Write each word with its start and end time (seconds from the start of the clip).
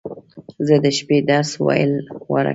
زه 0.67 0.75
د 0.83 0.85
شپې 0.97 1.17
درس 1.29 1.51
ویل 1.65 1.93
غوره 2.25 2.43
ګڼم. 2.43 2.49